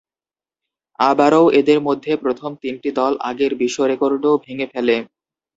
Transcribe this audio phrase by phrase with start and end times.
[0.99, 4.95] আবার এদের মধ্যে প্রথম তিনটি দল আগের বিশ্ব রেকর্ডও ভেঙে ফেলে।